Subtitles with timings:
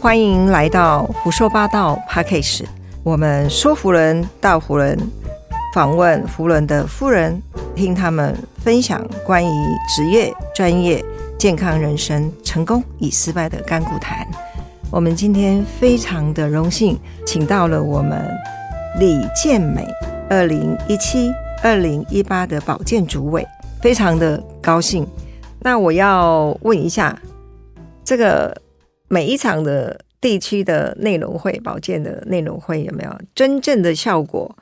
[0.00, 2.68] 欢迎来到胡说八道 p a c k a g e
[3.02, 4.98] 我们说服人到湖人，
[5.74, 7.38] 访问湖人的夫人，
[7.76, 8.34] 听他们
[8.64, 11.04] 分享关于职业、专业、
[11.38, 14.26] 健康人生、成功与失败的甘苦谈。
[14.90, 18.26] 我们今天非常的荣幸，请到了我们
[18.98, 19.86] 李健美，
[20.30, 21.30] 二零一七、
[21.62, 23.46] 二零一八的保健主委，
[23.82, 25.06] 非常的高兴。
[25.58, 27.14] 那我要问一下，
[28.02, 28.56] 这个
[29.10, 34.56] 每一场的地区的内容会、保健的内容会有没有真正的效果？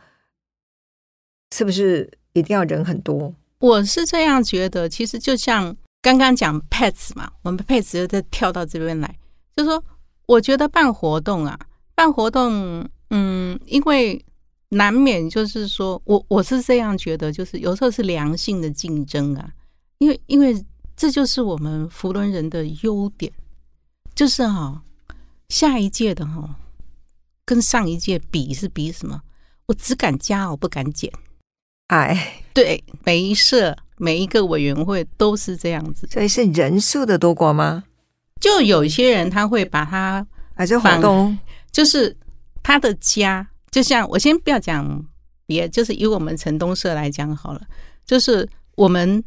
[1.54, 3.34] 是不是一定要人很多？
[3.58, 9.18] 我是这样觉得，其实就像刚刚讲 pets 嘛，我们 pets 又再跳到这边来，
[9.54, 9.84] 就说
[10.24, 11.58] 我觉得办活动啊，
[11.94, 14.24] 办活动，嗯，因为
[14.70, 19.50] 难免就是说我我是这样觉得，就是有时候是良性的竞争啊，
[19.98, 20.64] 因为因为。
[21.00, 23.32] 这就是我们福伦人的优点，
[24.18, 24.82] 就是哈，
[25.48, 26.56] 下一届的哈，
[27.44, 29.22] 跟上一届比是比什么？
[29.66, 31.08] 我只敢加，我不敢减。
[31.86, 36.08] 哎，对，每一社每一个委员会都是这样子。
[36.10, 37.84] 所以是人数的多寡吗？
[38.40, 41.38] 就有一些人他会把它还是活动，
[41.70, 42.16] 就是
[42.60, 45.06] 他的家，就像我先不要讲
[45.46, 47.62] 别，就是以我们城东社来讲好了，
[48.04, 49.22] 就是我们。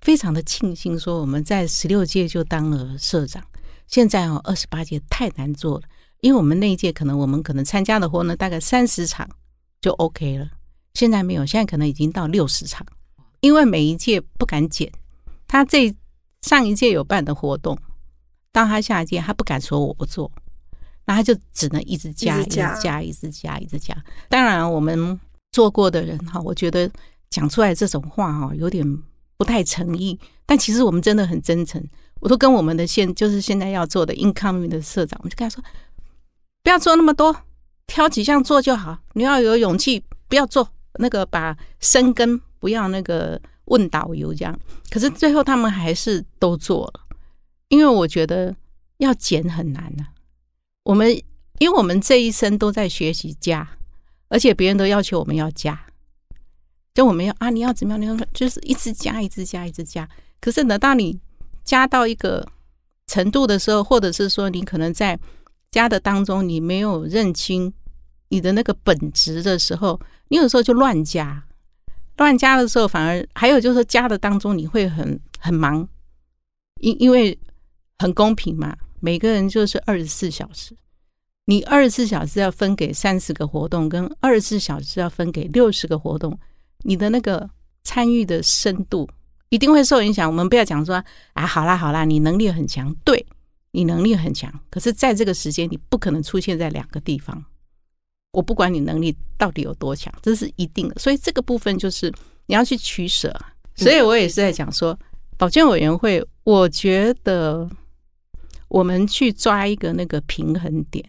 [0.00, 3.44] 非常的庆幸，说我们在十六届就当了社长，
[3.90, 5.82] 现在哦二十八届太难做了，
[6.20, 9.28] 因为我们那一届可能我们可能参加的活呢大概三十场
[9.80, 10.48] 就 OK 了，
[10.94, 12.86] 现在没有，现在可能已经到六十场，
[13.40, 14.90] 因为每一届不敢减，
[15.48, 15.94] 他这
[16.42, 17.76] 上一届有办的活动，
[18.52, 20.30] 到他下一届他不敢说我不做，
[21.04, 23.96] 那他就只能一直加，一直加，一直加，一直加。
[24.28, 25.18] 当然我们
[25.50, 26.88] 做过的人哈，我觉得
[27.28, 28.86] 讲出来这种话哈有点。
[29.36, 31.80] 不太诚意，但其实我们真的很真诚。
[32.18, 35.62] 我都跟我们的现就是现在要做的 incoming 的社长，我们就跟他说，
[36.64, 37.44] 不要做那么多，
[37.86, 38.98] 挑几项做就好。
[39.12, 44.58] 你要有勇气，不要做那个把生根，不要那个问导游这样。
[44.90, 47.00] 可是最后他们还是都做了，
[47.68, 48.52] 因为我觉得
[48.96, 50.04] 要减很难呢。
[50.82, 51.08] 我们
[51.60, 53.68] 因为我们这一生都在学习加，
[54.28, 55.80] 而且别人都要求我们要加。
[56.92, 58.00] 就我们要啊，你要怎么样？
[58.00, 60.08] 你要就是一直加，一直加，一直加。
[60.40, 61.18] 可是等到你
[61.64, 62.46] 加到一个
[63.06, 65.18] 程度的时候，或者是说你可能在
[65.70, 67.72] 加的当中，你没有认清
[68.28, 71.44] 你的那个本质的时候，你有时候就乱加。
[72.16, 75.88] 乱加的时候，反而还有就是加的当中，你会很很忙，
[76.80, 77.38] 因因为
[77.98, 80.76] 很公平嘛，每个人就是二十四小时，
[81.46, 86.38] 你二十四小时要分给三十个活动，跟二十四小时要分给六十个活动。
[86.82, 87.48] 你的那个
[87.84, 89.08] 参与的深度
[89.50, 90.28] 一定会受影响。
[90.28, 93.26] 我们不要讲说啊，好啦好啦，你能力很强，对
[93.72, 94.50] 你能力很强。
[94.70, 97.44] 可是，在这个时间，你不可能出现在两个地方。
[98.32, 100.94] 我不管你能力到底有多强，这是一定的。
[100.98, 102.10] 所以这个部分就是
[102.46, 103.30] 你要去取舍。
[103.76, 104.98] 所以我也是在讲说，
[105.36, 107.68] 保健委员会，我觉得
[108.68, 111.04] 我们去抓一个那个平衡点，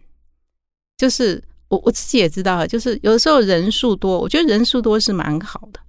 [0.98, 1.44] 就是。
[1.72, 5.80] 我我自己也知道，就是有的时候人数多，我觉得人数多是蛮好的，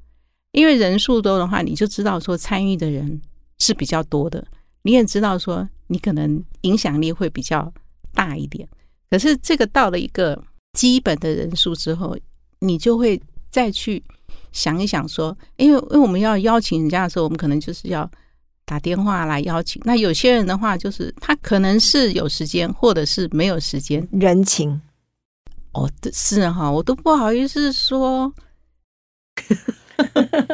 [0.53, 3.21] 因为人数多的话，你就知道说参与的人
[3.59, 4.47] 是比较多的，
[4.83, 7.73] 你也知道说你可能影响力会比较
[8.13, 8.69] 大一点。
[9.11, 10.43] 可是这个到了一个
[10.73, 12.17] 基本的人数之后，
[12.61, 13.21] 你就会
[13.51, 14.03] 再去
[14.53, 18.11] 想一想说，因为因为我们要邀请人家的时候，我们可能就是要
[18.65, 19.81] 打电话来邀请。
[19.85, 24.81] 那有些人的话，就是他可能是有时间，或者是没有时间，人情。
[25.73, 28.33] 哦，是哈，我都不好意思说。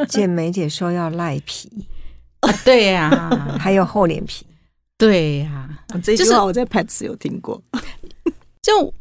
[0.09, 1.71] 见梅姐说要赖皮，
[2.65, 3.11] 对呀，
[3.59, 4.45] 还有厚脸皮，
[4.97, 5.69] 对呀。
[6.03, 7.63] 这句话我在 Pets 有听过。
[8.63, 8.93] 就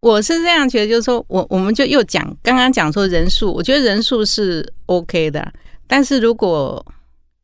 [0.00, 5.52] 我是这样觉得，就是说我我们就又讲刚刚讲说人数，我觉得人数是 OK 的，
[5.86, 6.84] 但是如果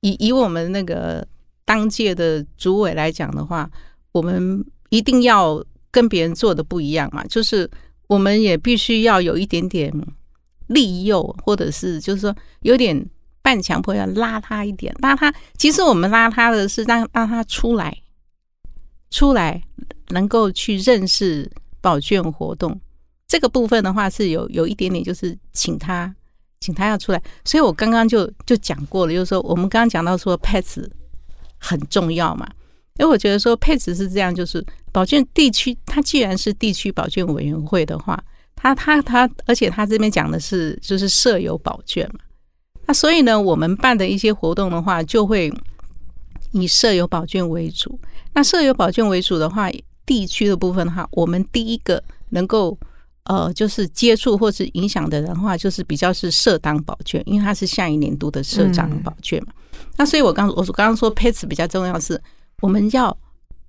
[0.00, 1.26] 以以我们那个
[1.64, 3.70] 当届的主委来讲的话，
[4.12, 7.70] 我们一定要跟别人做的不一样嘛，就是。
[8.06, 9.90] 我们也必须要有一点点
[10.68, 13.04] 利诱，或者是就是说有点
[13.42, 15.32] 半强迫，要拉他一点，拉他。
[15.56, 17.96] 其实我们拉他的是让让他出来，
[19.10, 19.62] 出来
[20.08, 21.50] 能够去认识
[21.80, 22.80] 保健活动
[23.26, 26.14] 这个部分的话，是有有一点点就是请他，
[26.60, 27.22] 请他要出来。
[27.44, 30.86] 所以我刚刚就就讲过了，就是说我们刚刚讲到说 pets
[31.58, 32.48] 很重要嘛。
[32.96, 38.22] 因为我觉得说配置是这样，就是保健地区，它既然是地区保健委员会的话，
[38.64, 42.20] 它它它，而且他这边讲的是就是设有保卷嘛，
[42.86, 45.52] 那所以呢，我们办的一些活动的话，就会
[46.52, 48.00] 以设有保卷为主。
[48.32, 49.70] 那设有保卷为主的话，
[50.06, 52.78] 地区的部分的话，我们第一个能够
[53.24, 59.52] 呃，就是接触或是影响的人的话，就是比较是社当保卷，因为他是下一年度的社长保卷嘛。
[59.98, 62.18] 那所以我刚我刚刚说配置比较重要是，
[62.62, 63.14] 我们要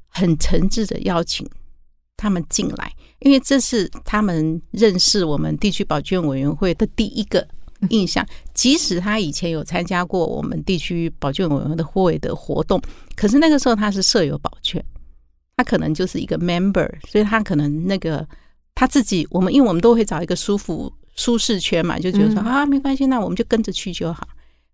[0.08, 1.46] 很诚挚的邀请
[2.18, 7.46] 他们进来，因为这是他们认识我们地区保健委员会的第一个
[7.90, 8.26] 印象。
[8.54, 12.82] 即使他以前有参加过我们地区保健委员会的会的活动，
[13.16, 14.84] 可是那个时候他是设有保全，
[15.58, 18.28] 他可能就是一个 member，所以他可能那个
[18.74, 24.28] 他自己，我们因为我们都会找一个舒服舒适圈嘛，就觉得说啊没关系，那我们就跟着去就好。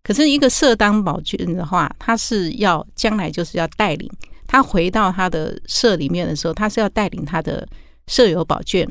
[0.03, 4.09] 可是一个社当保卷的话，他是要将来就是要带领
[4.51, 7.65] 他回到他的社里面的时候，他是要带领他的
[8.07, 8.85] 社友保卷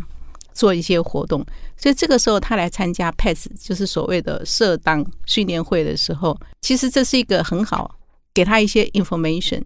[0.54, 1.44] 做一些活动。
[1.76, 7.94] 所以这个时候他来参加 PES，就是所谓的社当训练会的时候，其实这是一个很好
[8.32, 9.62] 给他一些 information，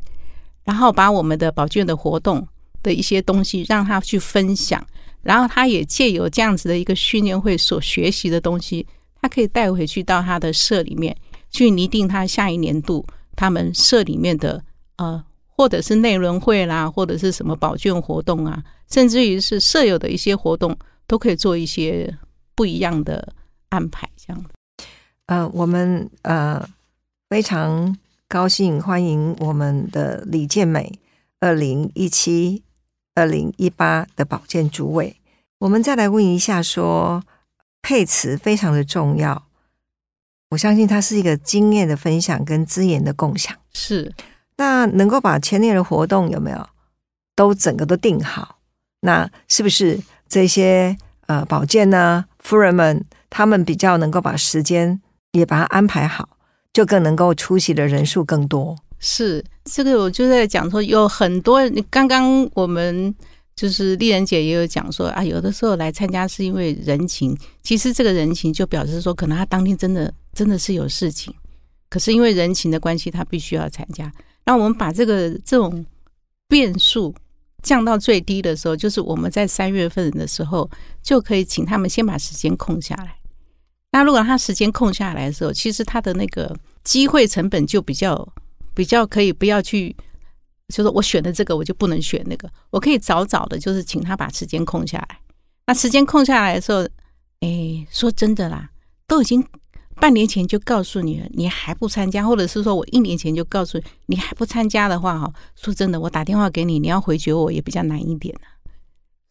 [0.65, 2.45] 然后把我们的保卷的活动
[2.83, 4.85] 的一些东西让他去分享，
[5.23, 8.85] 然后他也借由这样子的一个训练会所学习的东西，
[9.23, 11.17] 他可以带回去到他的社里面。
[11.51, 13.07] 去拟定他下一年度
[13.37, 14.61] 他们社里面的
[14.97, 15.23] 呃，
[15.57, 22.17] 或者是内轮会啦，或者是什么保健活动啊，甚至于是舍友的一些活动，都可以做一些
[22.55, 23.33] 不一样的
[23.69, 24.09] 安排。
[24.17, 24.45] 这样
[25.27, 26.69] 呃，我们呃
[27.31, 27.97] 非常
[28.29, 30.99] 高兴欢迎我们的李健美
[31.41, 32.63] 二零一七、
[33.15, 35.17] 二零一八的保健主委。
[35.59, 37.23] 我们再来问一下，说
[37.81, 39.47] 配词非常的重要。
[40.51, 44.13] 我相信它是一个经验的分享跟资源的共享，是
[44.57, 46.67] 那能够把前年的活动有没有
[47.35, 48.59] 都整个都定好？
[49.01, 50.97] 那是不是这些
[51.27, 55.01] 呃保健呢夫人们他们比较能够把时间
[55.33, 56.29] 也把它安排好，
[56.73, 58.77] 就更能够出席的人数更多？
[58.99, 61.61] 是这个，我就在讲说有很多，
[61.91, 63.15] 刚刚我们。
[63.57, 71.33] 就是丽人姐也有讲说啊，有的时候来参加是因为人情，其实这个人情就表示说，可能他当天真的真的是有事情，
[71.89, 74.13] 可是因为人情的关系，他必须要参加。
[74.45, 75.85] 那我们把这个这种
[76.49, 77.15] 变数
[77.63, 80.71] 降到最低的时候，就是我们在三月份的时候
[81.03, 83.17] 就可以请他们先把时间空下来。
[83.93, 88.29] 那如果他时间空下来的时候，其实他的那个机会成本就比较
[88.75, 89.95] 比较可以不要去。
[90.69, 92.51] 就是我选的这个，我就不能选那个。
[92.71, 95.19] 我可以早早的，就是请他把时间空下来。
[95.67, 96.83] 那时间空下来的时候，
[97.41, 98.71] 哎，说真的啦，
[99.07, 99.47] 都已经
[99.97, 108.35] 半年前就告诉你了，你还不参加，或者是说我一年前就告诉你，你还不参加的话，哈，说真的，我打电话给你，你要回绝我也比较难一点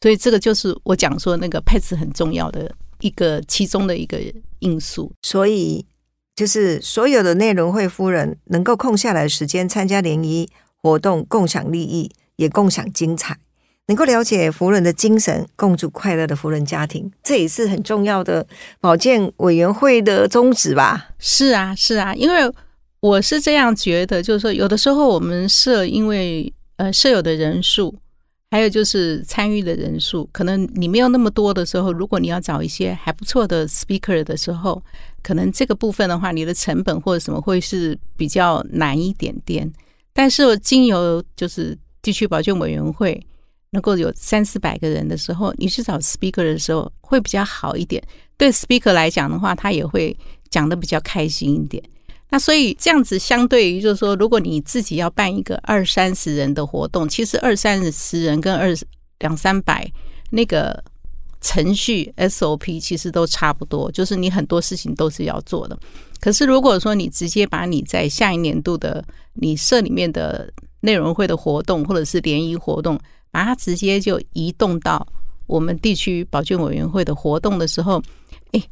[0.01, 4.19] 所以这个就是我讲说那个配置很重要的一个其中的一个
[4.59, 5.11] 因素。
[5.21, 5.85] 所以
[6.35, 10.49] 就是所有的内容会夫人能够空下来时间参加联谊。
[10.85, 13.37] 活动共享利益，也共享精彩，
[13.87, 18.45] 能够了解福人的精神，共筑快乐的福人家庭，这也是很重要的
[18.79, 21.09] 保健委员会的宗旨吧？
[21.19, 22.49] 是啊，是啊，因为
[23.01, 27.93] 我是这样觉得，就是说，有的时候我们社因为呃舍友的人数，
[28.51, 34.81] 还有就是参与的人数，可能你没有那么多的时候，如果你要找一些还不错的 speaker 的时候，
[35.21, 39.69] 可能这个部分的话，你的成本或者什么会是比较难一点点。
[40.13, 43.21] 但是，经由就是地区保健委员会
[43.73, 48.01] 能够有三四百个人的时候，你去找 speaker 的时候会比较好一点。
[48.37, 50.15] 对 speaker 来讲的话，他也会
[50.49, 51.83] 讲的比较开心一点。
[52.29, 58.73] 那所以这样子，相对于就是说，如果你自己要办一个二三十人的活动，其实二三十人跟二
[59.19, 59.87] 两三百
[60.31, 60.83] 那个
[61.41, 65.77] 程序 SOP 其实都差不多，就是你很多事情都是要做的。
[66.19, 69.03] 可是，如果说你直接把你在下一年度的
[69.33, 72.99] 你社里面的内容会的活动，或者是联谊活动，
[73.33, 75.05] 把它直接就移动到
[75.47, 77.99] 我们地区保健委员会的活动的时候，
[78.51, 78.63] 哎，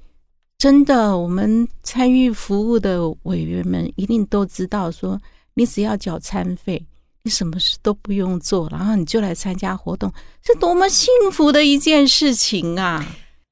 [0.59, 5.19] 真的，我们参与服务的委员们一定都知道，说
[5.55, 6.85] 你只要缴餐费，
[7.23, 10.13] 你什么事都不用做，然后你就来参加活动，
[10.45, 13.05] 是多么幸福的一件事情啊！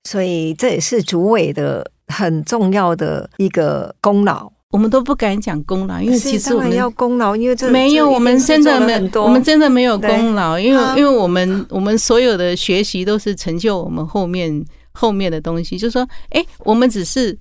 [0.04, 1.92] 所以这也是主委的。
[2.12, 17.36] 很重要的一个功劳，我们都不敢讲功劳，因为其实我们要功劳，因为这没有，我们真的没，我们真的没有功劳，因为因为我们我们所有的学习都是成就我们后面后面的东西，就是说，哎，我们只是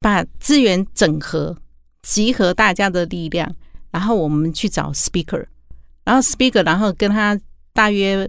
[0.00, 1.56] 把资源整合，
[2.02, 3.54] 集合大家的力量，
[3.92, 5.44] 然后我们去找 speaker，
[6.04, 7.38] 然后 speaker，然后跟他
[7.72, 8.28] 大约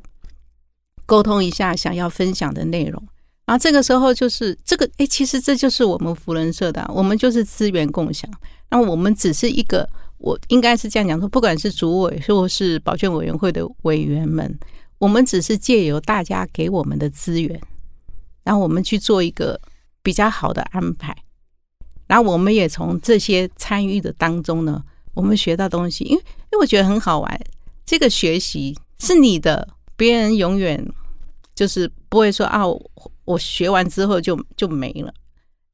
[1.08, 3.02] 沟通一下想要分享的内容。
[3.50, 8.30] 然后这个时候就是这个，哎，其实这就是我们福人社的，我们就是资源共享。
[8.70, 9.90] 那我们只是一个，
[10.20, 14.56] 我应该是这样讲说，不管是主委或是保健委员会的委员们，
[15.00, 17.60] 我们只是借由大家给我们的资源，
[18.44, 19.60] 然后我们去做一个
[20.04, 21.18] 比较好的安排，
[22.06, 24.80] 然后我们也从这些参与的当中呢，
[25.16, 27.42] 我们学到东西，因为因为我觉得很好玩，
[27.84, 30.88] 这个学习是你的，别人永远
[31.56, 32.62] 就是不会说啊，
[33.30, 35.14] 我我学完之后就就没了，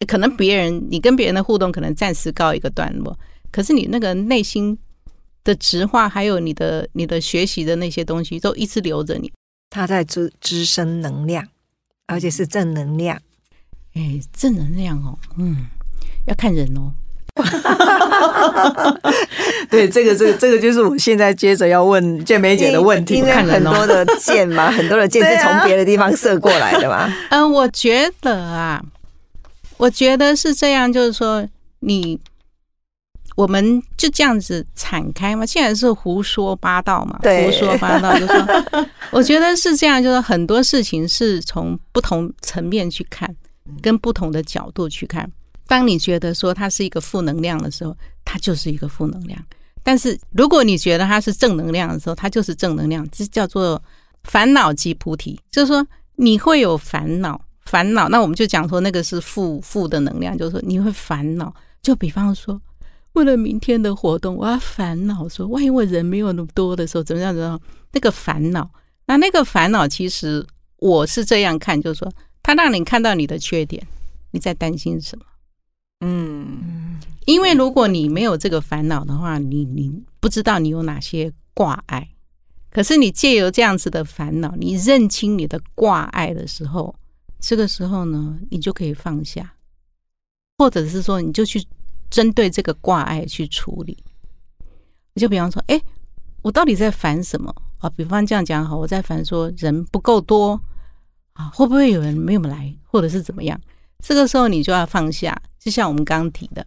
[0.06, 3.18] 可能别人你跟别人的互动可能暂时告一个段落，
[3.52, 4.78] 可是你那个内心。
[5.46, 9.32] 的直化，还有你的你的学习的那些东西，都一直留着你。
[9.70, 11.48] 他在滋滋生能量，
[12.08, 13.22] 而且是正能量。
[13.94, 15.68] 哎，正能量哦，嗯，
[16.26, 16.92] 要看人哦。
[19.76, 23.16] 对，这个这个这个就是我现在接着要问健美姐的问题。
[23.16, 27.14] 因为很多的箭嘛，很多的箭 是从别的地方射过来的嘛。
[27.30, 28.84] 嗯，我觉得啊，
[29.78, 31.48] 我觉得是这样，就是说
[31.80, 32.20] 你。
[33.36, 38.66] 我们就这样子敞开嘛，现在是胡说八道嘛，胡说八道就说，
[39.12, 43.30] 我觉得是这样，就是很多事情是从不同层面去看，
[43.82, 45.30] 跟不同的角度去看。
[45.68, 49.38] 当你觉得说它是一个负能量的时候，它就是一个负能量；
[49.86, 53.08] 但是如果你觉得它是正能量的时候，它就是正能量。
[53.12, 53.82] 这叫做
[54.24, 58.10] 烦恼即菩提，就是说你会有烦恼，烦恼。
[58.10, 61.54] 那我们就讲说那个是负负的能量，就是说你会烦恼。
[61.82, 62.60] 就比方说。
[63.14, 67.34] 为了明天的活动，我要烦恼说，万一我人没有那么多的时候，怎么样？
[67.34, 67.62] 怎么样？
[67.94, 68.70] 那个烦恼，
[69.06, 70.46] 那那个烦恼，其实
[70.80, 72.12] 我是这样看，就是说，
[72.44, 73.82] 他让你看到你的缺点，
[74.32, 75.24] 你在担心什么？
[76.02, 76.85] 嗯，
[77.26, 82.10] 因为如果你没有这个烦恼的话，你你不知道你有哪些挂碍。
[82.72, 86.96] 可是你借由这样子的烦恼，你认清你的挂碍的时候，
[87.40, 89.54] 这个时候呢，你就可以放下，
[90.58, 91.66] 或者是说，你就去。
[92.08, 93.98] 针对这个挂碍去处理，
[95.16, 95.82] 就比方说，哎，
[96.44, 97.90] 我到底在烦什么啊？
[97.90, 100.58] 比方这样讲好，我在烦说人不够多
[101.34, 103.60] 啊，会不会有人没有来，或者是怎么样？
[104.00, 106.66] 这个时候你就要放下，就像我们刚刚提的，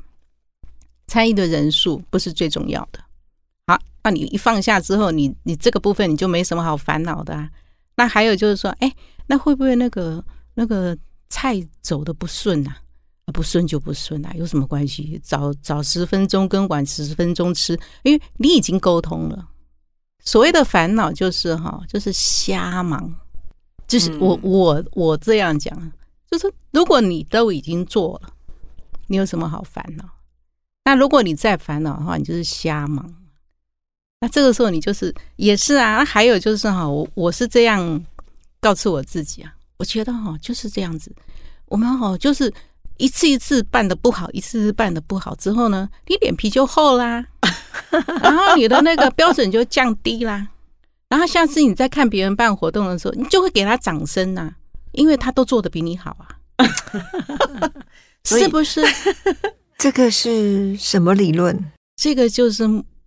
[1.09, 3.01] 参与的人数不是最重要的。
[3.67, 7.51] 好，那你一放下之后，你你这个部分你就没什么好烦恼的啊。
[7.97, 8.95] 那还有就是说，哎，
[9.27, 10.25] 那会不会那个
[10.55, 10.97] 那个
[11.29, 12.77] 菜走的不顺啊？
[13.35, 15.21] 不顺就不顺啊，有什么关系？
[15.23, 19.49] 早早十分钟跟晚十分钟吃，因为你已经沟通了。
[20.25, 23.13] 所谓的烦恼就是哈，就是瞎忙。
[23.87, 25.93] 就是我我我这样讲，
[26.31, 28.31] 就是如果你都已经做了，
[29.07, 30.05] 你有什么好烦恼？
[30.89, 33.15] 那如果你再烦恼的话，你就是瞎忙。
[34.21, 35.99] 那这个时候你就是也是啊。
[35.99, 38.03] 那还有就是哈，我我是这样
[38.59, 41.15] 告诉我自己啊，我觉得哈就是这样子。
[41.67, 42.51] 我们哈就是。
[43.01, 47.25] 一次一次办的不好，一次次办的不好之后呢，你脸皮就厚啦，
[48.21, 50.49] 然后你的那个标准就降低啦，
[51.09, 54.53] 然后下次你再看别人办活动的时候，你就会给他掌声呐，
[54.91, 56.27] 因为他都做的比你好啊，
[58.27, 58.83] 是不是？
[59.79, 61.73] 这个是什么理论？
[61.97, 62.65] 这个就是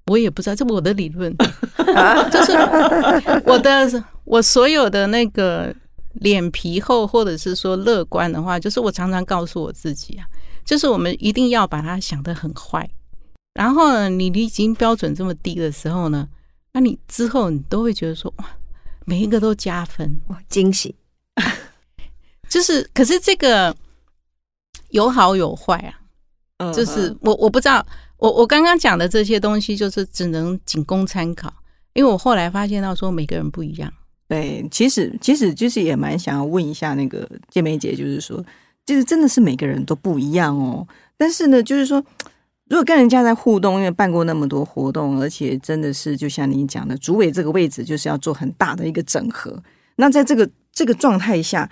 [0.07, 1.31] 我也不知道，这我的理论，
[2.31, 2.53] 就是
[3.45, 5.75] 我的我所有的那个。
[6.15, 10.27] 脸皮厚，或者是说乐观的话，就是我常常告诉我自己啊，
[10.65, 12.85] 就是我们一定要把它想得很坏。
[13.53, 16.27] 然后呢，你离经标准这么低的时候呢，
[16.73, 18.45] 那你之后你都会觉得说哇，
[19.05, 20.93] 每一个都加分哇，惊喜。
[22.49, 23.73] 就是，可是这个
[24.89, 26.00] 有好有坏啊，
[26.73, 27.85] 就是我我不知道，
[28.17, 31.51] 我我刚刚讲的这些东西，就是只能仅供参考，
[31.93, 33.91] 因为我后来发现到说每个人不一样。
[34.27, 38.41] 对，其实其实就是也蛮想要问一下那个建梅姐，就是说，
[38.85, 40.87] 就是真的是每个人都不一样哦。
[41.17, 42.01] 但是呢，就是说，
[42.69, 49.61] 如果跟人家在互动，因为办过那么多活动，而且真的是就像你讲的，主委这个位置就是要做很大的一个整合。
[49.97, 51.69] 那在这个这个状态下，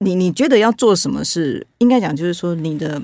[0.00, 1.66] 你你觉得要做什么事？
[1.78, 3.00] 应该讲就是说，你的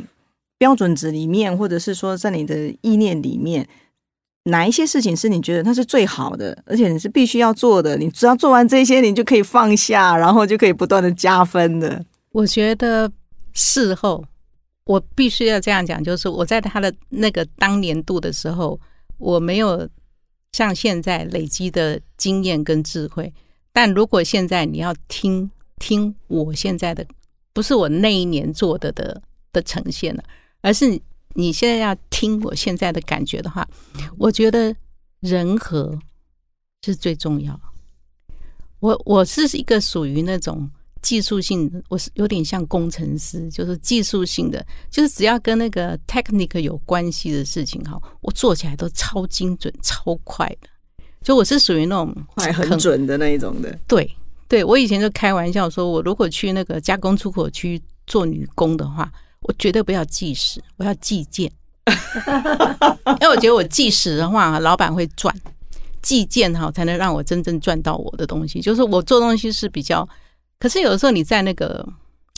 [0.59, 3.67] 标准值里面，或者是说在你的意念里面。
[4.45, 7.99] 哪一些事情是你觉得它是最好的，而且你是必须要做的？
[7.99, 12.03] 你只要做完这些，你就可以放下，然后就可以不断的加分的。
[12.33, 13.11] 我觉得
[13.53, 14.25] 事后
[14.85, 18.81] 我必须要这样讲，就是我在他的那个当年度的时候，
[19.19, 19.87] 我没有
[20.53, 23.31] 像现在累积的经验跟智慧。
[23.71, 27.05] 但如果现在你要听听我现在的，
[27.53, 29.21] 不是我那一年做的的
[29.53, 30.25] 的呈现了，
[30.62, 31.00] 而是。
[31.35, 33.65] 你现在要听我现在的感觉的话，
[34.17, 34.75] 我觉得
[35.21, 35.97] 人和
[36.83, 37.61] 是最重要。
[38.81, 40.69] 我我是一个属于那种
[41.00, 50.69] 技术性的，我是有点像工程师，就是技术性的，就是只要跟那个 technique 有关系的事情哈，我做起来都超精准、超快的。
[51.23, 53.79] 就我是属于那种快很准的那一种的。
[53.87, 54.17] 对，
[54.49, 61.50] 对我以前就开玩笑说，我如果去那个加工出口区做女工的话，我绝对不要计时，我要计件。
[61.87, 65.35] 因为我觉得我计时的话，老板会赚；
[66.02, 68.61] 计件哈，才能让我真正赚到我的东西。
[68.61, 70.07] 就是我做东西是比较，
[70.59, 71.87] 可是有的时候你在那个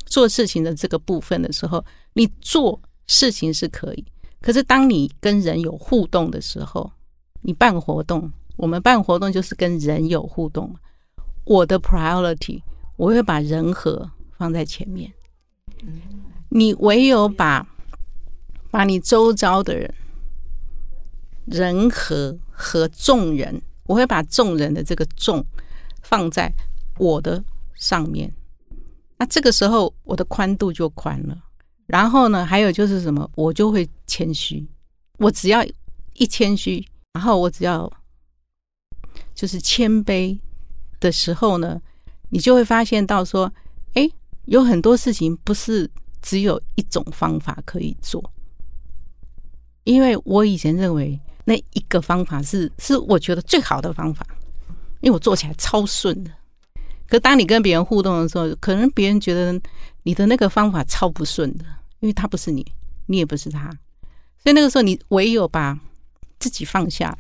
[0.07, 4.05] 做事情的这个部分的时候，你做事情是可以，
[4.41, 6.91] 可是当你跟人有互动的时候，
[7.43, 10.73] 你办活动，我们办活动就是跟人有互动。
[11.45, 12.63] 我的 priority，
[12.97, 15.13] 我会把人和放在前面。
[16.51, 17.67] 你唯有把
[18.71, 19.95] 把你周遭的人
[21.47, 25.45] 人和和众人，我会把众人的这个众
[26.03, 26.53] 放在
[26.99, 27.43] 我的
[27.75, 28.33] 上面。
[29.17, 31.37] 那这个时候我的宽度就宽了。
[31.87, 34.65] 然后呢，还有就是什么，我就会谦虚。
[35.19, 35.65] 我只要
[36.15, 37.93] 一谦虚，然后我只要
[39.35, 40.39] 就是谦卑
[41.01, 41.81] 的时候呢，
[42.29, 43.53] 你就会发现到说，
[43.95, 44.09] 哎，
[44.45, 45.91] 有很多事情不是
[46.23, 48.23] 只有一种方法可以做。
[49.85, 54.27] 因为我以前认为那一个方法是是我觉得最好的方法，
[55.01, 56.31] 因为我做起来超顺的。
[57.09, 59.61] 可当你跟别人互动的时候，可能别人觉得
[60.05, 61.65] 你的那个方法超不顺的，
[61.99, 62.65] 因为他不是你，
[63.07, 63.69] 你也不是他，
[64.39, 65.77] 所以那个时候你唯有把
[66.39, 67.19] 自己放下来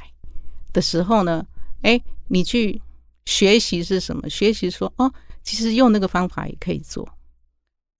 [0.72, 1.44] 的时候呢，
[1.82, 2.80] 哎，你去
[3.24, 4.28] 学习是什么？
[4.28, 7.08] 学习说哦，其实用那个方法也可以做。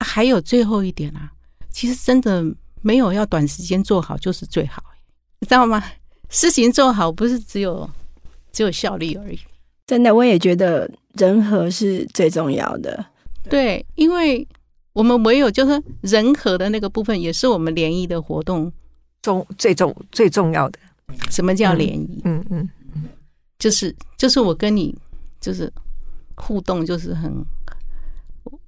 [0.00, 1.30] 还有最后一点啊，
[1.70, 2.44] 其实真的。
[2.82, 4.82] 没有要短时间做好就是最好，
[5.38, 5.84] 你知道吗？
[6.30, 7.86] 事情做好不是只有
[8.52, 9.38] 只有效率而已。
[9.86, 13.04] 真的，我也觉得人和是最重要的。
[13.50, 14.48] 对，因为
[14.94, 18.72] 我们唯有就是人和的那个部分，也是我们联谊的活动
[19.20, 20.78] 中最重最重要的。
[21.28, 22.22] 什么叫联谊？
[22.24, 22.66] 嗯嗯，
[23.58, 24.96] 就是就是我跟你
[25.38, 25.70] 就是
[26.34, 27.30] 互动，就是很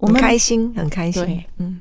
[0.02, 1.42] 我们开心，很开心。
[1.56, 1.80] 嗯。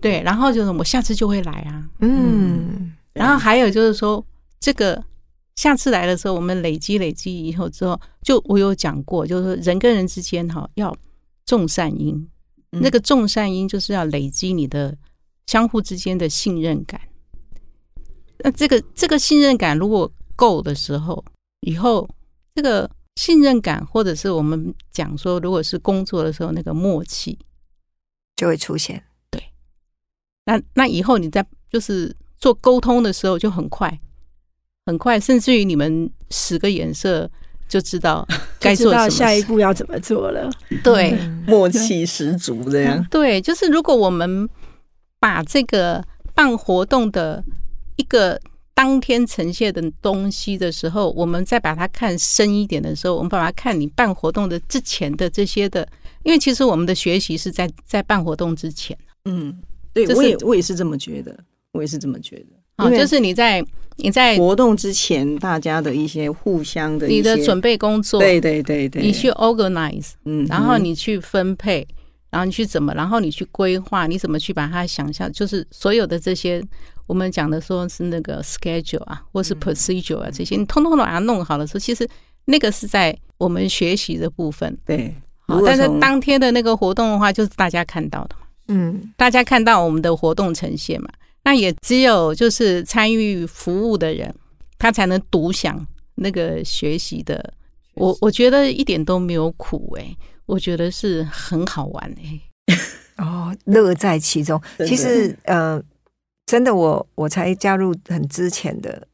[0.00, 4.24] 对，然后就是我下次就会来啊，嗯，然后还有就是说，
[4.60, 5.04] 这个
[5.56, 10.96] 下次来的时候，我们累积累积以后之后，就我有讲过，就是说人跟人之间哈要
[11.46, 12.28] 种善因，
[12.70, 14.96] 那个种善因就是要累积你的
[15.48, 17.00] 相互之间的信任感。
[18.44, 21.24] 那这个这个信任感如果够的时候，
[21.62, 22.08] 以后
[22.54, 27.36] 这个信任感，或者是我们讲说，如果是工作的时候那个默契
[28.38, 29.02] 就会出现。
[29.32, 29.42] 对
[30.44, 34.00] 那那以后你在就是做沟通的时候就很快，
[34.86, 37.28] 很快，甚至于你们使个眼色
[37.68, 38.24] 就知道
[38.60, 40.48] 该做什么，下一步要怎么做了。
[40.84, 43.04] 对， 默契十足这样。
[43.10, 44.48] 对，就是如果我们
[45.18, 47.44] 把这个办活动的
[47.96, 48.40] 一个
[48.72, 55.86] 当天呈现的东西的时候，我们再把它看深一点的时候，我们把它看你办活动的之前的这些的，
[56.28, 59.56] 因为其实我们的学习是在在办活动之前，嗯。
[59.94, 61.36] 对，我也我也是这么觉得，
[61.72, 62.46] 我也是这么觉得。
[62.76, 63.64] 啊，就是你在
[63.96, 71.84] 你在活动之前，大家的一些互相的你的准备工作，对对对对，你去 organize，嗯，然后你去分配，
[72.30, 76.62] 然后你去怎么，然后你去规划，你怎么去把它想象，就是所有的这些
[77.06, 82.08] 我们讲的说是那个 schedule 啊，或是 procedure 啊，这些你通通都把它弄好的时候，其实
[82.44, 84.78] 那个是在我们学习的部分。
[84.86, 85.12] 对，
[85.48, 88.46] 好，但是当天的那个活动的话，就是大家看到的嘛。
[88.68, 91.08] 嗯，大家看到我们的活动呈现嘛？
[91.42, 94.32] 那也只有就是参与服务的人，
[94.78, 97.54] 他才能独享那个学习的。
[97.94, 102.40] 我我觉得一点都没有苦哎，我觉得是很好玩哎。
[103.24, 104.60] 哦，乐在其中。
[104.86, 105.82] 其实呃，
[106.46, 109.08] 真的，我我才加入很之前的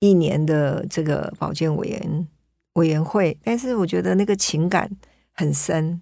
[0.00, 2.28] 一年的这个保健委员
[2.72, 4.90] 委员会，但是我觉得那个情感
[5.34, 6.00] 很深。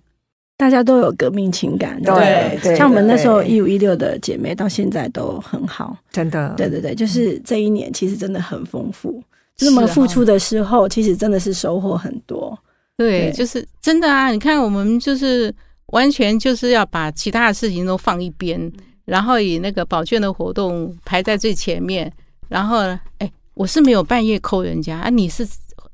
[0.54, 9.20] 大家都有革命情感，对，像我们那时候一五一六的姐妹，到现在都很好，真的，对对对，就是这一年其实真的很丰富。
[9.58, 12.56] 那么付出的时候，其实真的是收获很多。
[12.96, 14.30] 对，就是真的啊！
[14.30, 15.52] 你看，我们就是
[15.86, 18.70] 完全就是要把其他的事情都放一边，
[19.04, 22.12] 然后以那个保健的活动排在最前面。
[22.48, 25.44] 然后呢，哎，我是没有半夜抠人家啊，你是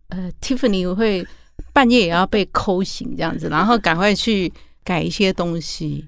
[0.08, 1.26] 呃，Tiffany 会。
[1.78, 6.04] 半夜也要被抠醒这样子，然后赶快去改一些东西。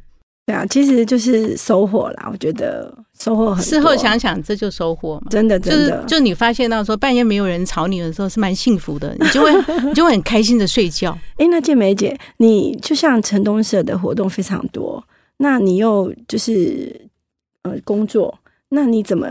[0.46, 2.28] 对啊，其实就是收获啦。
[2.32, 3.64] 我觉得收获很。
[3.64, 5.28] 事后想想，这就收获嘛。
[5.30, 9.52] 真的，真的，就你发现到说半夜没有人吵你的时候，是蛮幸福的，你就会
[9.86, 11.16] 你就会很开心的睡觉。
[11.36, 15.00] 哎，那健美姐，你就像城东社的活动非常多，
[15.36, 17.00] 那你又就是
[17.62, 18.36] 呃工作，
[18.70, 19.28] 那你怎么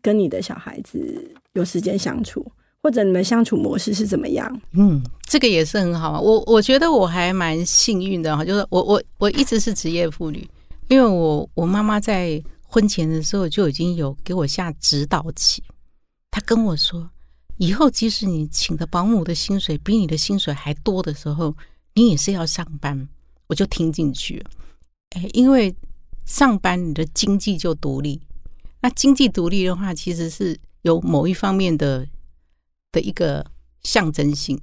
[0.00, 2.50] 跟你的小孩子有时间相处？
[2.82, 4.60] 或者你们相处模式是怎么样？
[4.72, 6.20] 嗯，这个也是很好啊。
[6.20, 10.48] 我我觉得我还蛮幸运的哈，就是我我我一直是职业妇女，
[10.88, 15.62] 因为我我妈妈在婚前的时候就已经有给我下指导棋，
[16.30, 17.08] 她跟我说，
[17.58, 21.54] 以后即使你请的保姆的薪水比你的薪水还多的时候，
[21.94, 23.08] 你也是要上班。
[23.48, 24.50] 我就听进去了，
[25.10, 25.74] 哎，因为
[26.24, 28.18] 上班你的经济就独立，
[28.80, 32.08] 那经济独立的话，其实是有某一方面的
[32.92, 33.44] 的一个
[33.82, 34.60] 象征性，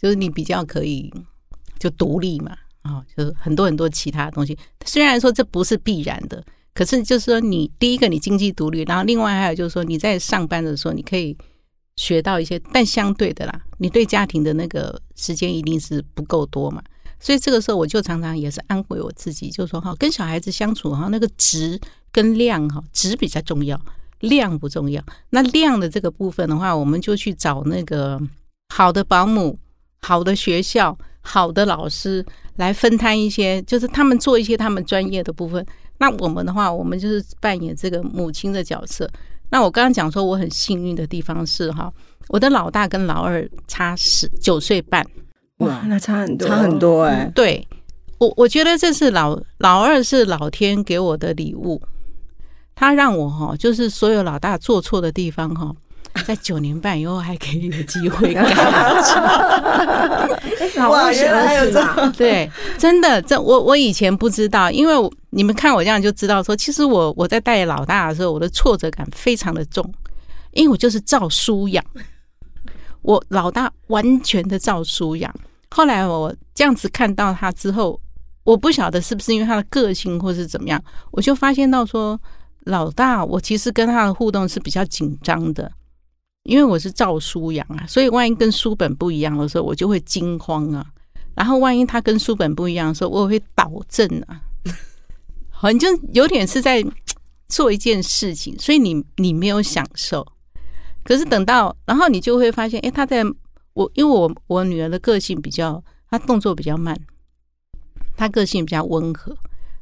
[0.00, 1.12] 就是你比较可以
[1.78, 4.56] 就独立嘛，啊，就是很多很多其他东西。
[4.84, 11.36] 虽然说这不是必然的，可是就是说你第一个你经济独立，然后另外还有就是说你在上班的时候你可以
[11.96, 16.82] 学到一些，但相对的啦，你对家庭的那个时间一定是不够多嘛。
[17.18, 21.80] 所以这个时候，我就常常也是安慰我自己，就说哈，跟小孩子相处哈，那个值
[22.12, 23.80] 跟量哈，值比较重要，
[24.20, 25.02] 量不重要。
[25.30, 28.20] 那量的这个部分的话，我们就去找那个
[28.68, 29.58] 好的保姆、
[30.00, 32.24] 好的学校、好的老师
[32.56, 35.64] 来分摊一些，就是他们做一些他们专业的部分。
[35.98, 39.08] 那我们的话，我们就是扮演这个母亲的角色。
[39.50, 41.92] 那我刚刚讲说，我很幸运的地方是哈，
[42.28, 45.06] 我的老大跟老二差十九岁半。
[45.58, 47.30] 哇，那差很多，差很多哎！
[47.34, 47.66] 对
[48.18, 51.80] 我，我觉得这是老老二是老天给我的礼物，
[52.76, 55.74] 他让我哈，就是所有老大做错的地方哈，
[56.24, 58.42] 在九年半以后还可以有机会改。
[60.88, 64.94] 哇，原来还有这对，真的，这我我以前不知道，因为
[65.30, 69.82] 你们看我这样就知道，说其实我我在带老大的时候，我的挫折感非常的重，
[70.52, 71.82] 因为我就是照书养。
[73.00, 75.32] 我老大完全的照书养，
[75.70, 77.98] 后来我这样子看到他之后，
[78.44, 82.20] 我不晓得是不是因为他的个性或是怎么样，我就发现到说，
[82.66, 85.70] 老大我其实跟他的互动是比较紧张的，
[86.42, 90.84] 因为我是照书养啊，所以万一跟书本不一样的时候，我就会惊慌啊，
[91.34, 94.40] 然后万一他跟书本不一样的时候，我会导正啊，
[95.50, 96.84] 好像就有点是在
[97.48, 100.26] 做一件事情，所以你你没有享受。
[101.04, 103.22] 可是等到，然后你就会发现，哎，他在
[103.74, 106.98] 我，因为我我女儿的个性比较，她动作比较慢，
[108.16, 109.36] 她个性比较温和，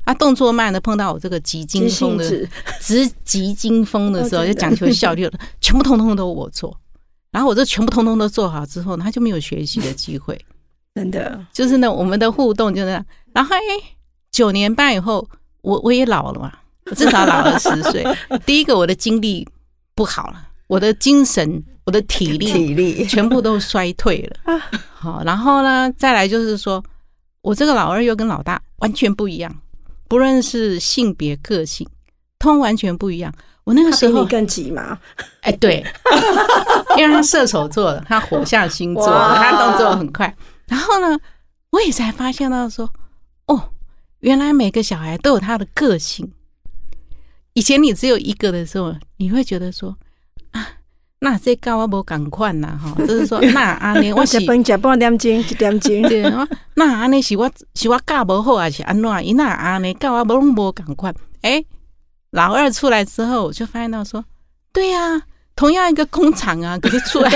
[0.05, 2.49] 她动作慢的，碰到我这个急惊风的，
[2.81, 6.77] 直急惊风的时候，就讲求效率了， 全部通通都我做，
[7.31, 10.39] 然后我这全部通通都做好之后，他就没有学习的机会，
[10.95, 13.61] 真的，就是呢，我们的互动就那样，然后哎，
[14.31, 15.29] 九年半以后，
[15.63, 16.53] 我我也老了嘛，
[16.87, 18.05] 我 至少老了十岁，
[18.45, 19.47] 第一个我的精力
[19.95, 20.49] 不好了。
[20.67, 23.07] 我的精神，我的体力，体力。
[23.07, 24.59] 全部都衰退了。
[24.95, 26.83] 好，然后呢，再来就是说，
[27.43, 29.55] 我这个老二又跟老大完全不一样，
[30.15, 31.85] 不论是性别、个性，
[32.39, 33.35] 通完全不一样。
[33.65, 34.97] 我那个时候更急嘛？
[35.41, 35.85] 哎，对，
[36.97, 40.33] 因为他射手座的，他火象星座，他动作很快。
[40.69, 41.19] 然后呢，
[41.71, 42.89] 我也才发现到说，
[43.47, 43.71] 哦，
[44.21, 46.31] 原来每个小孩都有他的个性。
[47.55, 49.99] 以前你只有一个的时候，你会觉得说。
[51.25, 56.23] 那这教我无赶快呐，吼， 就是说， 那安尼我是饭食半点钟，一点钟， 对
[56.75, 59.27] 那安尼是我是我教无好，还是安怎？
[59.27, 61.11] 伊那安尼教我无拢无赶快。
[61.41, 61.65] 哎，
[62.33, 64.23] 老二出来之后，我就发现到说，
[64.71, 65.23] 对呀，
[65.57, 67.31] 同样一个工厂啊，可是出来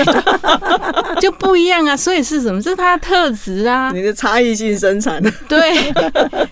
[1.19, 1.97] 就不一样啊。
[1.97, 2.61] 所以是什么？
[2.61, 3.91] 这是他的特质啊。
[3.91, 5.19] 你的差异性生产。
[5.47, 5.91] 对，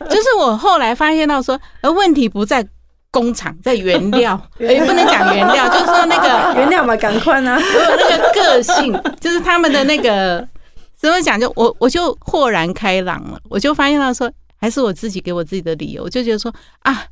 [0.09, 2.67] 就是我后来发现到说，而问题不在。
[3.11, 7.57] 工厂在原料， 也不能讲原料， 就是说那个原料嘛，赶快呢。
[7.59, 10.45] 那个个性，就是他们的那个
[10.97, 11.39] 怎么讲？
[11.39, 17.05] 就我我就豁然开朗了，我就发现到说，还是我自己给我自己的理由，我就觉得说啊，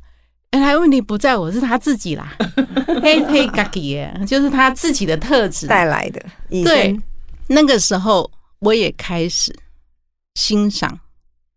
[0.52, 2.36] 原来问题不在我是他自己啦，
[3.02, 6.20] 嘿嘿嘎吉，就是他自己的特质带来的。
[6.50, 6.96] 对，
[7.48, 8.30] 那个时候
[8.60, 9.54] 我也开始
[10.34, 10.98] 欣赏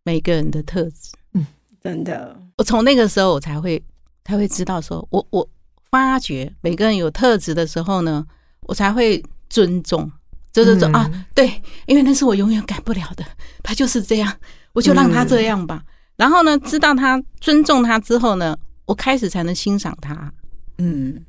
[0.03, 1.11] 每个人的特质。
[1.33, 1.45] 嗯，
[1.83, 3.81] 真的，我从那个时候我才会。
[4.29, 5.49] 才会知道，说我我
[5.89, 8.23] 发觉每个人有特质的时候呢，
[8.61, 10.09] 我才会尊重，
[10.53, 13.25] 就是说啊，对，因为那是我永远改不了的，
[13.63, 14.31] 他就是这样，
[14.73, 15.83] 我就让他这样吧。
[16.15, 20.31] 然后呢，知道他尊重他之后呢，我开始才能欣赏他。
[20.77, 21.25] 嗯，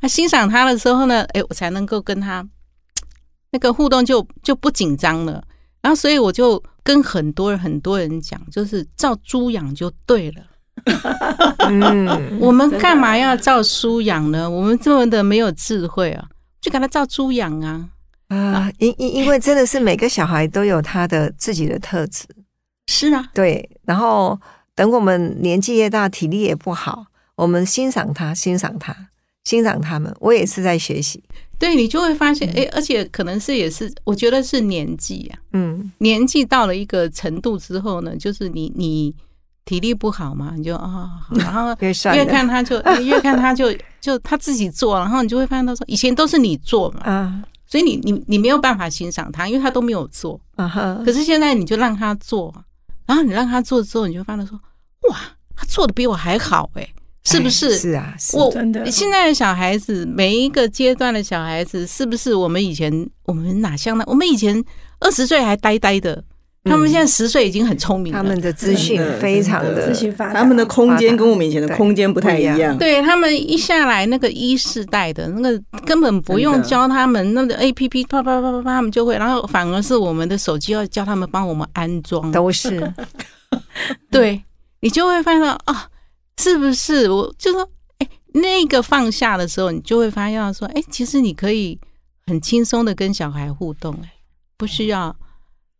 [0.00, 2.48] 那欣赏他的时候呢，哎，我才能够跟他
[3.50, 5.44] 那个互动就就不紧张了。
[5.82, 10.42] 然后，所以我就跟很多人很多人讲，就是照猪养就对了。
[11.68, 14.48] 嗯，我们干嘛要照书养呢？
[14.48, 16.26] 我们这么的没有智慧啊，
[16.60, 17.88] 就给他照猪养啊
[18.28, 18.70] 啊！
[18.78, 22.24] 因因因为真的是每个小孩都有他的自己的特质，
[22.86, 23.68] 是啊，对。
[23.84, 24.38] 然后
[24.74, 28.94] 等我们年纪越大，体力也不好，我们欣赏他，欣赏他，
[29.44, 30.14] 欣赏他们。
[30.20, 31.22] 我也是在学习，
[31.58, 39.14] 对你就会发现，哎，而且可能是也是，我觉得是年纪啊，嗯年纪到了一个程度之后呢，就是你你
[39.68, 41.76] 体力不好嘛，你就啊，好 然后
[42.14, 43.66] 越看他就越看他就
[44.00, 50.40] 就他自己做，然后你就会发现他说，以前都是你做嘛，啊所以你你你没有办法欣赏他，因为他都没有做。
[50.56, 52.54] 啊哈可是现在你就让他做，
[53.04, 54.58] 然后你让他做之后，你就发现说，
[55.10, 55.18] 哇，
[55.54, 56.88] 他做的比我还好哎、
[57.24, 57.76] 是不哎是？
[57.76, 62.90] 是啊，是我真的现在的小孩子，每一个阶段的小孩子，是不是我们以前
[63.24, 64.04] 我们哪像呢？
[64.06, 64.64] 我们以前
[65.00, 66.24] 二十岁还呆呆的，
[66.68, 68.18] 他们现在十岁已经很聪明了。
[68.18, 72.76] 他们的资讯非常的的资讯发达他们的空间跟我们以前的空间不太一样。
[72.76, 82.92] 对他们一下来那个一世代的那个根本不用教他们那个 A P P 啪啪啪啪啪，他们就会，然后反而是我们的手机要教他们帮我们安装，都是
[84.10, 84.42] 对
[84.80, 85.88] 你就会发现到啊，
[86.38, 87.10] 是不是？
[87.10, 91.78] 我就说，哎、那个放下的时候，你就会发现到说，哎、其实你可以
[92.26, 94.12] 很轻松的跟小孩互动、哎，
[94.56, 95.14] 不需要，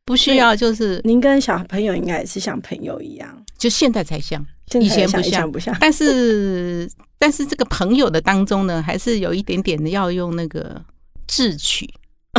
[0.09, 5.77] 不需要，就是您跟小朋友应该也是像朋友一样，就现在才像，现在以前不像像不像？
[5.79, 10.83] 但是但是这个朋友的当中呢，还是有一点点的要用那个
[11.27, 11.87] 智取，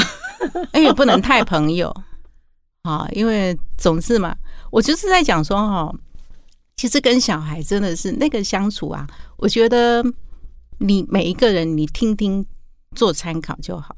[0.74, 1.96] 哎，也不能太朋友
[2.82, 4.36] 啊，因为总是嘛，
[4.72, 5.94] 我就是在讲说哈，
[6.76, 9.06] 其实跟小孩真的是那个相处啊，
[9.38, 10.04] 我觉得
[10.80, 12.44] 你每一个人你听听
[12.96, 13.96] 做参考就好，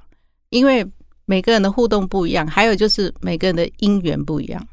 [0.49, 0.85] 因为
[1.31, 4.67] 每个人的互动不一样，还有就是每个人的姻缘不一样。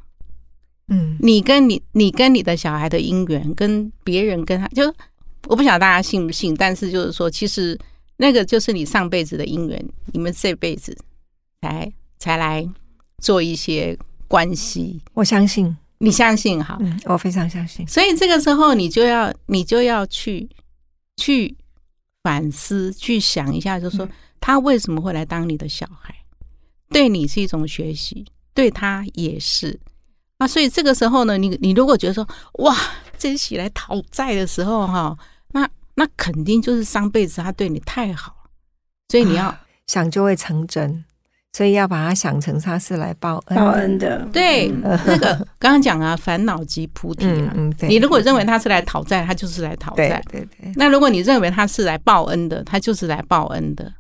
[0.88, 4.92] 嗯你跟你你跟你的小孩的姻缘，跟别人跟他，就
[5.47, 7.79] 我不晓得大家信不信，但是就是说，其实
[8.16, 10.97] 那个就是你上辈子的姻缘，你们这辈子
[11.62, 12.68] 才才来
[13.18, 16.77] 做一些关系，我相信，你相信哈？
[16.81, 20.49] 嗯，我非常相信，所以这个时候你就要你就要去
[21.18, 21.57] 去
[22.25, 24.09] 反思，去想一下，就是说
[24.40, 26.12] 他为什么会来当你的小孩？
[26.90, 28.24] 对你是一种学习，
[28.55, 29.79] 对他也是
[30.38, 30.46] 啊。
[30.46, 32.77] 所以这个时候呢，你你如果觉得说哇，
[33.18, 35.16] 珍惜来讨债的时候哈，
[35.53, 38.51] 那那肯定就是上辈子他对你太好了，
[39.09, 39.55] 所以你要、
[39.87, 41.05] 想就会成真，
[41.53, 47.53] 所以要把它想成他是来报恩，报恩的，对那个刚刚讲啊，烦恼即菩提啊。
[47.57, 50.22] 嗯嗯，对，你如果认为他是来讨债，他就是来讨对债。
[50.31, 53.92] 对对，那如果你认为他是来报恩的，他就是来报恩的。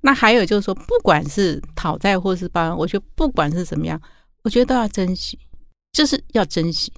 [0.00, 4.00] 那还有就是说，不管是讨债或是报恩，我觉得不管是怎么样，
[4.42, 5.38] 我觉得都要珍惜，
[5.92, 6.92] 就是要珍惜，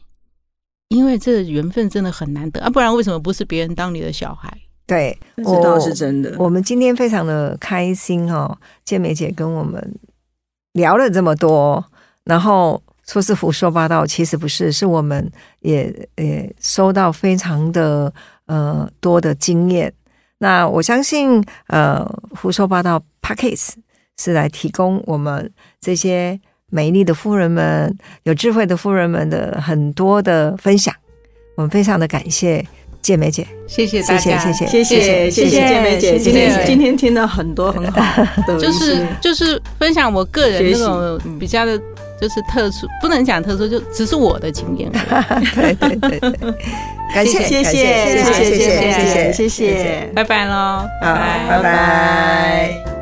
[0.89, 2.69] 因为这缘分真的很难得啊！
[2.69, 4.55] 不然为什么不是别人当你的小孩？
[4.87, 6.35] 对，这倒是真的。
[6.39, 9.99] 我们今天非常的开心哦，健美姐跟我们
[10.73, 11.83] 聊了这么多，
[12.25, 18.13] 然后说是胡说八道，其实不是，是我们也也收到非常的
[18.47, 19.95] 呃多的经验。
[20.43, 22.03] 那我相信，呃，
[22.35, 23.83] 胡说八道 p a c k a g e
[24.17, 30.95] 是来提供我们这些美丽的夫人们、有智慧的夫人们的很多的分享。
[31.57, 32.67] 我们非常的感谢
[33.03, 36.49] 健美姐，谢谢大家，谢谢谢谢谢谢谢谢健美姐，今谢谢。
[36.49, 41.79] 天今天听到很多很好的， 就是就是分享我个人那种嗯比较的，
[42.21, 44.91] 就是特殊，不能讲特殊，就只是我的经验。
[45.55, 46.55] 对对对对，
[47.15, 47.85] 感谢谢谢感谢
[48.23, 50.11] 谢谢谢谢谢谢谢谢谢。
[50.15, 51.15] 拜拜喽，好，
[51.49, 53.00] 拜拜。